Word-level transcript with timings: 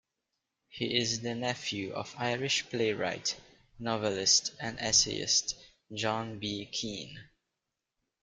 He 0.67 0.97
is 0.97 1.19
the 1.21 1.35
nephew 1.35 1.93
of 1.93 2.15
Irish 2.17 2.67
playwright, 2.67 3.39
novelist 3.77 4.51
and 4.59 4.79
essayist 4.79 5.53
John 5.95 6.39
B. 6.39 6.65
Keane. 6.65 7.19